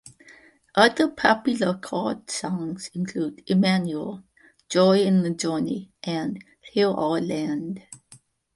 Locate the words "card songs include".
1.75-3.43